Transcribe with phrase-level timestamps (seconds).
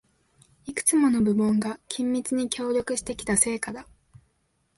[0.65, 3.85] いくつもの部門が緊密に協力してきた成果だ